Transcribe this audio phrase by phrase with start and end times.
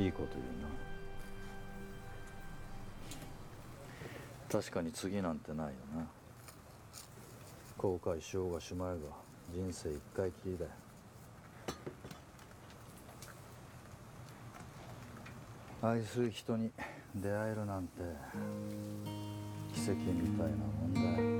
[0.00, 0.68] いいこと言うな。
[4.50, 6.06] 確かに次なんてないよな。
[7.76, 8.96] 後悔しようがしまいが
[9.52, 10.70] 人生一回きりだよ。
[15.82, 16.70] 愛する人に
[17.14, 18.02] 出会えるなんて
[19.74, 21.39] 奇跡みたいなもんだよ。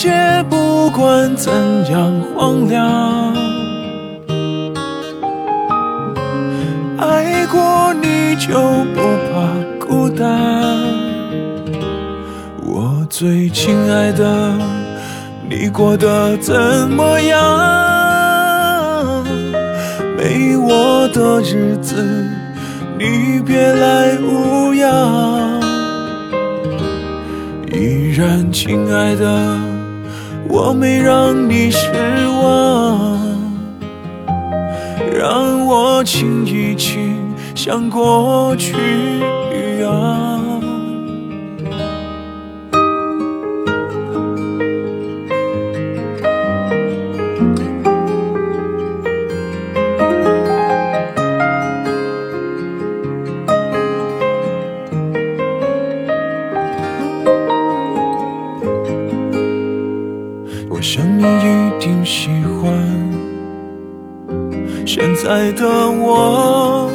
[0.00, 0.08] 界
[0.48, 1.52] 不管怎
[1.92, 3.34] 样荒凉，
[6.96, 8.48] 爱过你就
[8.94, 9.44] 不怕
[9.78, 10.26] 孤单。
[12.64, 14.54] 我最亲爱的，
[15.46, 16.56] 你过得怎
[16.88, 17.38] 么样？
[20.16, 22.02] 没我的日子，
[22.98, 25.60] 你别来无恙。
[27.70, 29.58] 依然，亲爱的，
[30.52, 31.88] 我没让你失
[32.42, 33.20] 望，
[35.16, 37.16] 让我亲一亲，
[37.54, 40.39] 像过去一样。
[60.80, 62.72] 我想你一定喜欢
[64.86, 66.90] 现在的我，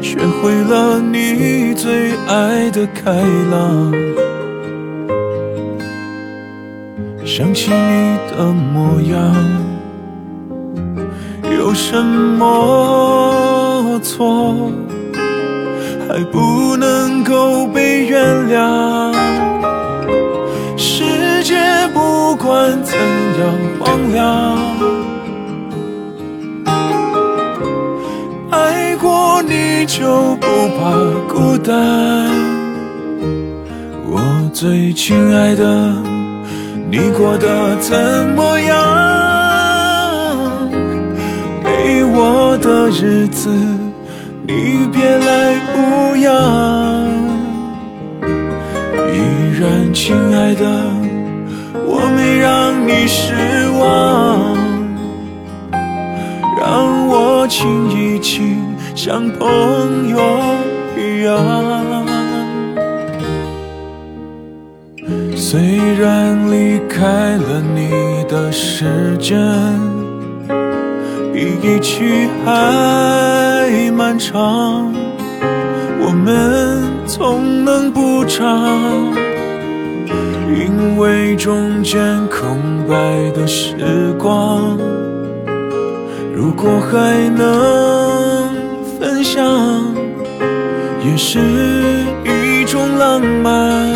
[0.00, 3.12] 学会了你最爱的开
[3.50, 3.92] 朗。
[7.26, 9.36] 想起你的模样，
[11.58, 14.72] 有什么错，
[16.08, 19.12] 还不能够被原谅？
[20.78, 21.54] 世界
[22.54, 23.42] 管怎样
[23.80, 24.22] 荒凉，
[28.48, 30.46] 爱过你就不
[30.78, 30.92] 怕
[31.28, 31.74] 孤单。
[34.06, 34.20] 我
[34.52, 35.64] 最亲爱的，
[36.88, 37.98] 你过得怎
[38.36, 38.72] 么样？
[41.64, 43.50] 没我的日子，
[44.46, 46.30] 你别来无恙。
[49.12, 49.18] 依
[49.58, 50.64] 然，亲爱的，
[52.38, 53.34] 让你失
[53.78, 54.56] 望，
[56.60, 58.62] 让我亲一亲，
[58.94, 60.18] 像朋友
[60.96, 61.34] 一样。
[65.36, 65.60] 虽
[65.98, 69.38] 然离开了你的时间
[71.32, 74.92] 比一起还漫长，
[76.00, 79.14] 我们总能补偿，
[80.46, 82.94] 因为中间空白
[83.32, 84.78] 的时光，
[86.34, 88.50] 如果还能
[88.98, 89.42] 分享，
[91.04, 91.38] 也是
[92.24, 93.94] 一种浪漫。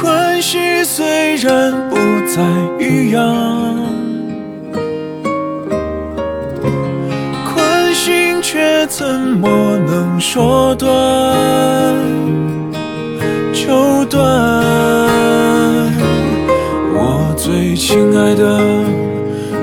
[0.00, 2.42] 关系虽然不再
[2.78, 3.76] 一样。
[7.54, 9.48] 关心却怎么
[9.86, 10.88] 能说断
[13.68, 14.24] 就断？
[16.94, 18.58] 我最亲爱的，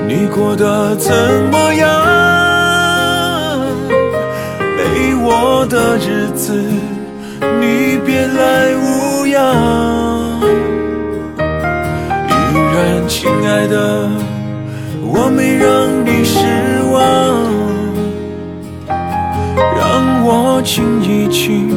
[0.06, 1.12] 你过得怎
[1.50, 1.90] 么样？
[4.76, 6.52] 没我的日子，
[7.40, 10.40] 你别来无恙。
[12.28, 12.30] 依
[12.76, 14.08] 然，亲爱的，
[15.02, 15.66] 我没让
[16.06, 16.38] 你失
[16.92, 16.94] 望。
[19.76, 21.76] 让我亲一亲，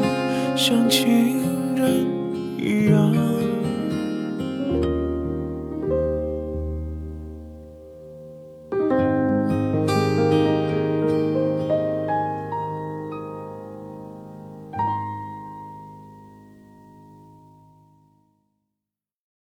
[0.55, 2.05] 像情人
[2.57, 3.40] 一样。